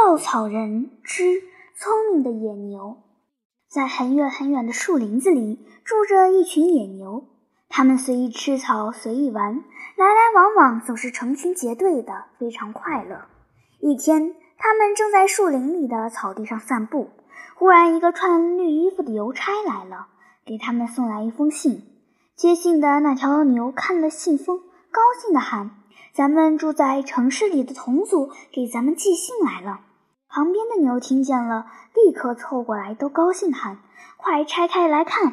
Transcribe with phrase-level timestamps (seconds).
[0.00, 1.42] 稻草人之
[1.74, 2.98] 聪明的野牛，
[3.68, 7.24] 在很远很远的树林子里住着一群野牛，
[7.68, 9.56] 它们随意吃草，随意玩，
[9.96, 13.22] 来来往往，总是成群结队的，非常快乐。
[13.80, 17.10] 一天，他们正在树林里的草地上散步，
[17.56, 20.06] 忽然，一个穿绿衣服的邮差来了，
[20.46, 21.82] 给他们送来一封信。
[22.36, 24.60] 接信的那条牛看了信封，
[24.92, 25.72] 高兴地喊
[26.14, 29.80] ：“咱们住在城市里的同族给咱们寄信来了。”
[30.28, 33.78] 旁边的牛听见了，立刻凑过来，都高兴喊
[34.18, 35.32] ：“快拆开来看！”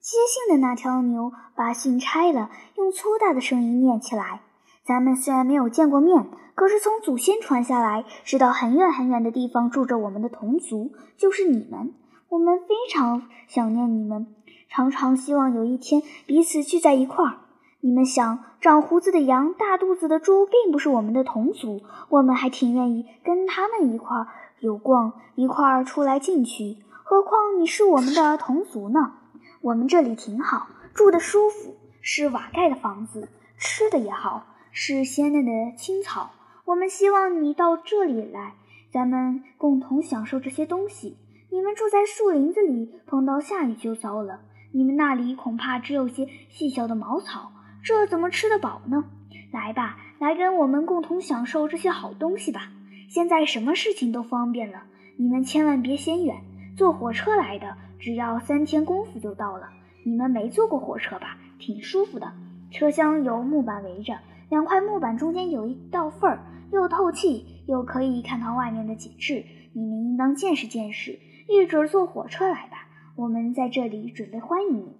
[0.00, 4.40] 接信的那条牛把信拆了，用粗大的声音念起来
[4.82, 11.92] ：“咱们虽然没有见过面，可是从祖先传下来，知道很远很远的地方住着我们的同族，就是你们。
[12.30, 14.34] 我们非常想念你们，
[14.70, 17.40] 常常希望有一天彼此聚在一块儿。
[17.82, 21.80] 你们想，长胡子的羊、大肚子的猪，并不是我们的同族，
[22.10, 26.76] 我们还挺愿意跟他们一块儿游逛，一块儿出来进去。
[27.02, 29.14] 何况你是我们的同族呢？
[29.62, 36.32] 我们这里挺好，住的舒服，是瓦盖的房子，吃的也好，是鲜嫩的青草。
[36.66, 38.52] 我们希望你到这里来，
[38.92, 41.16] 咱们共同享受这些东西。
[41.50, 44.40] 你们住在树林子里，碰到下雨就糟了。
[44.72, 47.52] 你们那里恐怕只有些细小的茅草。
[47.82, 49.04] 这怎么吃得饱呢？
[49.52, 52.70] 来吧，来跟我们共同享受这些好东西吧。
[53.08, 54.82] 现在什么事情都方便了，
[55.16, 56.36] 你们千万别嫌远，
[56.76, 59.68] 坐火车来的，只要三天功夫就到了。
[60.04, 61.36] 你们没坐过火车吧？
[61.58, 62.32] 挺舒服的，
[62.70, 66.40] 车厢由木板围着，两块木板中间有一道缝儿，
[66.72, 69.44] 又透气又可以看到外面的景致。
[69.72, 72.86] 你们应当见识见识，一准坐火车来吧。
[73.16, 74.99] 我们在这里准备欢迎你。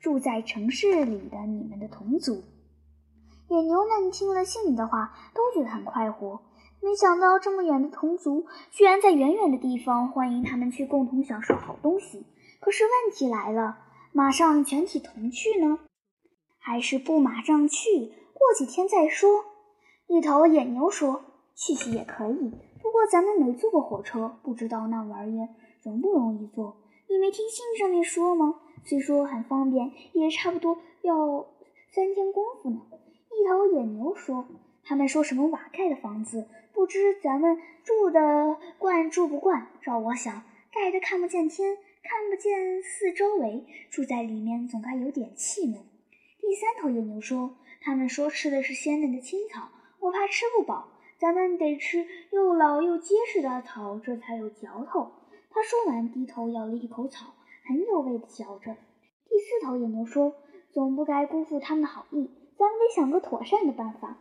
[0.00, 2.42] 住在城市里的你们的同族
[3.48, 6.40] 野牛们听了信里的话，都觉得很快活。
[6.80, 12.24] 没想到这么远的同族，居然在远远的地方欢迎他们去共同享受好东西。
[12.60, 13.78] 可是问题来了，
[14.12, 15.78] 马上全体同去呢，
[16.58, 18.12] 还是不马上去？
[18.34, 19.44] 过几天再说。
[20.06, 21.22] 一头野牛说
[21.56, 22.50] ：“去去也可以，
[22.82, 25.48] 不过咱们没坐过火车，不知道那玩意儿
[25.82, 26.76] 容不容易坐。
[27.08, 31.46] 你没听信上面说吗？”虽说很方便，也差不多要
[31.90, 32.80] 三天功夫呢。
[32.90, 34.48] 一头野牛说
[34.82, 39.66] ：“他们说什么瓦盖的房子，不知咱们住的惯住不惯。
[39.82, 45.74] 照我想，盖的看不见天，看不见四周围，住在里面总该有点气闷。”
[46.40, 49.68] 第三头野牛说：“他们说吃的是鲜嫩的青草，
[50.00, 50.88] 我怕吃不饱，
[51.18, 55.12] 咱们得吃又老又结实的草，这才有嚼头。”
[55.52, 57.34] 他说完，低头咬了一口草。
[57.68, 58.72] 很有味的嚼着。
[59.28, 60.32] 第四头野牛说
[60.72, 64.16] ：“总不该辜负他们的好意，咱们得想个妥善的办法。”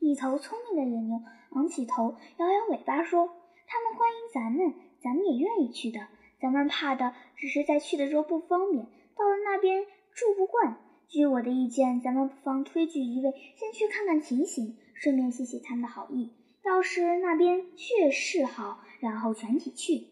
[0.00, 1.22] 一头聪明的野牛
[1.52, 3.28] 昂起头，摇摇尾巴说
[3.68, 6.00] ：“他们欢迎咱们，咱们也愿意去的。
[6.40, 8.84] 咱们怕的只是在去的时候不方便，
[9.16, 10.78] 到了那边住不惯。
[11.06, 16.32] 据我的意见，咱们不妨推举一位先去看看情形，顺便谢谢他们的好意。
[16.64, 20.08] 要是那边确是好，然后全体去。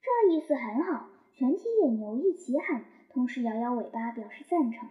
[0.00, 4.88] 这意思很好。”全体野牛一起喊，同时摇摇尾巴表示赞成。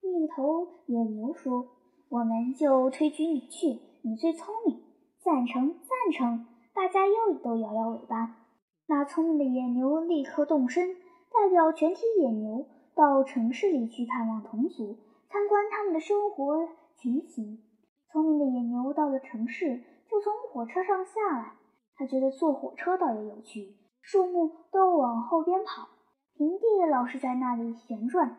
[0.00, 1.68] 另一头野牛说
[2.10, 4.82] ：“我们就推举你去，你最聪明。”
[5.22, 6.46] 赞成，赞成！
[6.74, 8.38] 大家又都摇摇尾巴。
[8.86, 10.96] 那聪明的野牛立刻动身，
[11.30, 14.96] 代表全体野牛到城市里去探望同族，
[15.30, 17.62] 参观他们的生活情形。
[18.10, 19.80] 聪明的野牛到了城市，
[20.10, 21.52] 就从火车上下来。
[21.94, 23.76] 他觉得坐火车倒也有趣。
[24.02, 25.88] 树木都往后边跑，
[26.34, 28.36] 平地老是在那里旋转，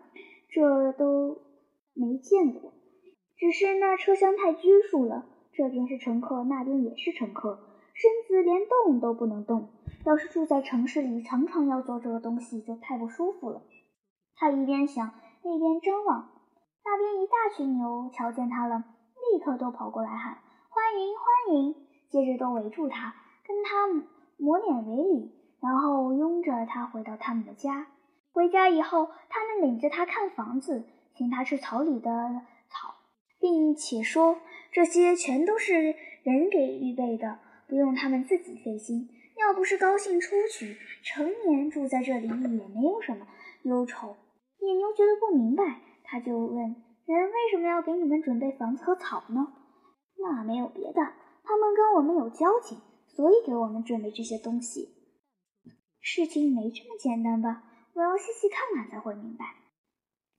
[0.50, 1.40] 这都
[1.94, 2.74] 没见过。
[3.38, 7.60] 只是那车厢太拘束了，这边是乘客，那边也是乘客，
[7.94, 9.70] 身子连动都不能动。
[10.06, 13.62] 要是住在城市里，常常要做这个东西，就太不舒服了。
[14.36, 15.14] 他一边想，
[15.44, 16.30] 一边张望，
[16.84, 18.84] 那边一大群牛瞧见他了，
[19.32, 21.76] 立刻都跑过来喊欢迎欢迎，
[22.10, 23.16] 接着都围住他，
[23.48, 23.88] 跟他
[24.38, 25.32] 抹脸为礼。
[25.64, 27.88] 然后拥着他回到他们的家。
[28.34, 30.84] 回家以后，他们领着他看房子，
[31.16, 32.12] 请他吃草里的
[32.68, 32.96] 草，
[33.40, 34.40] 并且说
[34.74, 37.40] 这些全都是人给预备的，
[37.70, 39.08] 不用他们自己费心。
[39.40, 43.26] 要不是高兴出去，成年住在这里也没有什么
[43.64, 44.18] 忧愁。
[44.60, 46.76] 野牛觉得不明白，他就问
[47.08, 49.48] ：“人为什么要给你们准备房子和草呢？”
[50.20, 51.02] 那没有别的，
[51.44, 52.78] 他们跟我们有交情，
[53.08, 54.93] 所以给我们准备这些东西。
[56.06, 57.64] 事情没这么简单吧？
[57.94, 59.46] 我要细细看看才会明白。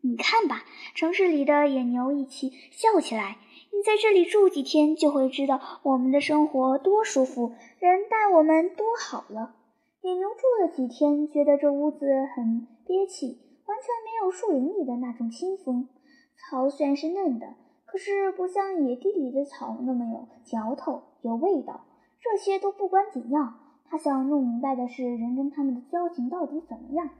[0.03, 0.63] 你看吧，
[0.95, 3.39] 城市里的野牛一起笑起来，
[3.73, 9.57] 你在这里住几天，就会知道我们的生活多舒服，人待我们多好了。”
[10.05, 12.05] 野牛住了几天，觉得这屋子
[12.37, 15.89] 很憋气，完全没有树林里的那种清风。
[16.37, 17.55] 草虽然是嫩的，
[17.87, 21.87] 可是不像野地里的草那么有嚼头、有味道。
[22.21, 23.55] 这些都不关紧要，
[23.95, 27.11] 他想弄明白的是人跟他们的交情到底怎么样。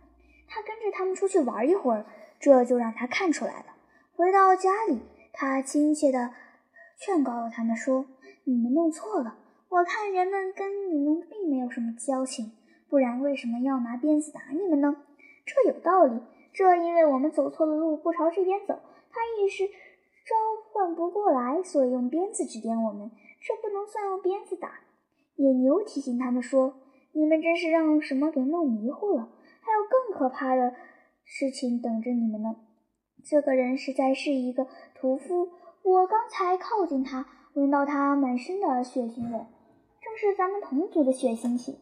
[0.49, 2.05] 他跟着他们出去玩一会儿，
[2.41, 3.67] 这就让他看出来了。
[4.17, 4.99] 回到家里，
[5.33, 6.33] 他亲切地
[6.99, 8.07] 劝告他们说
[8.43, 9.37] ：“你们弄错了，
[9.69, 12.51] 我看人们跟你们并没有什么交情。”
[12.91, 14.97] 不然为什么要拿鞭子打你们呢？
[15.47, 16.21] 这有道理。
[16.53, 18.81] 这因为我们走错了路，不朝这边走，
[19.13, 20.35] 他一时召
[20.73, 23.13] 唤不过来，所以用鞭子指点我们。
[23.41, 24.81] 这不能算用鞭子打。
[25.37, 26.75] 野牛提醒他们说
[27.13, 29.29] ：“你们真是让什么给弄迷糊了，
[29.61, 30.75] 还有更可怕的
[31.25, 32.57] 事情等着你们呢。”
[33.25, 35.49] 这个人实在是一个屠夫。
[35.83, 39.39] 我刚才靠近他，闻到他满身的血腥味，
[40.03, 41.79] 正是咱们同族的血腥气。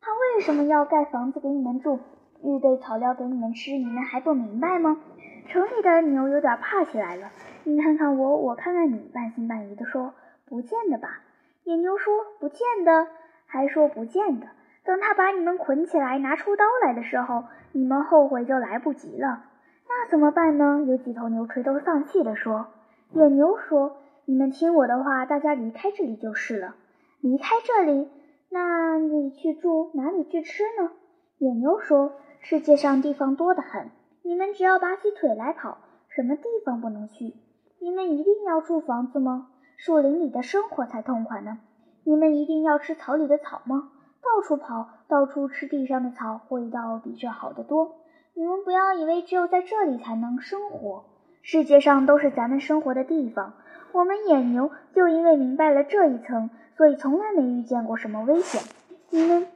[0.00, 1.98] 他为什么要盖房子给你们住，
[2.42, 3.72] 预备草料给你们吃？
[3.72, 5.00] 你们还不明白吗？
[5.48, 7.30] 城里的牛有点怕起来了。
[7.64, 10.14] 你看看我，我看看你，半信半疑地说
[10.46, 11.22] ：“不见得吧？”
[11.66, 13.08] 野牛说：“不见得。”
[13.46, 14.46] 还说：“不见得。”
[14.86, 17.42] 等他把你们捆起来，拿出刀来的时候，
[17.72, 19.42] 你们后悔就来不及了。
[19.88, 20.84] 那怎么办呢？
[20.86, 22.68] 有几头牛垂头丧气地说。
[23.10, 23.96] 野牛说
[24.26, 26.76] ：“你们听我的话，大家离开这里就是了。
[27.20, 28.08] 离开这里。”
[28.48, 30.92] 那你去住哪里去吃呢？
[31.38, 33.90] 野牛说：“世界上地方多得很，
[34.22, 35.78] 你们只要拔起腿来跑，
[36.08, 37.34] 什么地方不能去？
[37.80, 39.48] 你们一定要住房子吗？
[39.76, 41.58] 树林里的生活才痛快呢。
[42.04, 43.90] 你们一定要吃草里的草吗？
[44.22, 47.96] 到处跑，到处吃地上的草，味道比这好得多。
[48.34, 51.04] 你们不要以为只有在这里才能生活，
[51.42, 53.54] 世界上都是咱们生活的地方。
[53.92, 58.60] 我们野牛就因为明白了这一层。”所以从来没遇见过什么危险。
[59.08, 59.46] 你们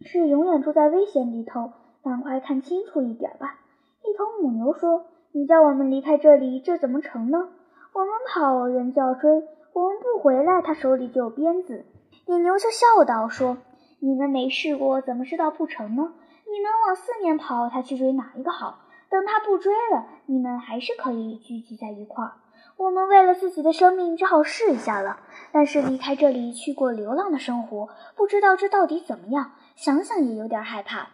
[0.00, 1.70] 是永远住在危险里头，
[2.02, 3.60] 赶快看清楚一点吧。
[4.02, 7.48] 一头母牛说：“你叫我们离开这里，这怎么成呢？
[7.92, 9.44] 我们跑，人就要追；
[9.74, 11.84] 我们不回来，他手里就有鞭子。”
[12.26, 13.58] 野牛就笑道：“说
[13.98, 16.14] 你们没试过，怎么知道不成呢？
[16.46, 18.78] 你们往四面跑，他去追哪一个好？
[19.10, 22.32] 等他不追了，你们还是可以聚集在一块儿。”
[22.76, 25.20] 我们为了自己的生命，只好试一下了。
[25.52, 31.10] 但是离开这里去过流浪的生活，不知道这到底怎么样，想想也有点害怕。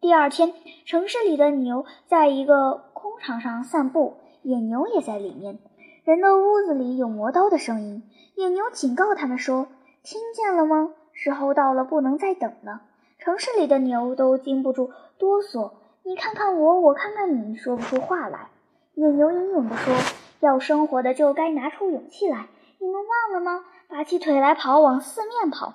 [0.00, 0.54] 第二天，
[0.86, 5.58] 城市里的牛在一个空场上散步，野牛也在里面。
[6.04, 8.02] 人的屋子里有磨刀的声音，
[8.34, 9.68] 野牛警告他们说
[10.02, 10.90] ：“听见了吗？
[11.12, 12.82] 时候到了，不能再等了。”
[13.18, 15.72] 城市里的牛都禁不住哆嗦，
[16.02, 18.48] 你看看我，我看看你，说不出话来。
[18.94, 19.94] 野牛英勇地说。
[20.40, 22.48] 要生活的就该拿出勇气来，
[22.80, 23.64] 你们忘了吗？
[23.88, 25.74] 拔起腿来跑，往四面跑。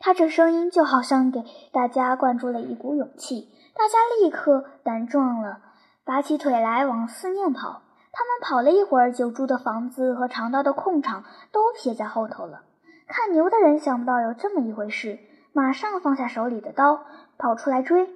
[0.00, 5.60] 他这声音就好像给大家灌注了一股勇气，大家立刻胆壮了，
[6.04, 7.82] 拔起腿来往四面跑。
[8.18, 11.22] 他们跑了一会儿，就住的房子和尝到的空场
[11.52, 12.62] 都撇在后头了。
[13.06, 15.20] 看牛的人想不到有这么一回事，
[15.52, 17.04] 马上放下手里的刀，
[17.38, 18.10] 跑出来追。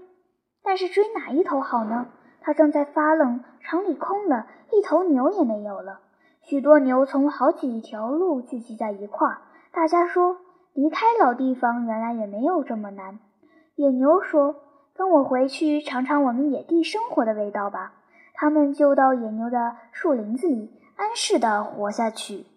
[0.64, 2.08] 但是追哪一头好呢？
[2.40, 6.00] 他正在发愣，场里空了，一头牛也没有了。
[6.40, 9.38] 许多牛从好几条路聚集在一块儿。
[9.72, 10.38] 大家说，
[10.74, 13.20] 离开老地方原来也没有这么难。
[13.76, 14.56] 野牛说
[14.96, 17.92] ：“跟我回去尝尝我们野地生活的味道吧。”
[18.32, 22.46] 他们就到野牛的树林子里安适的活下去。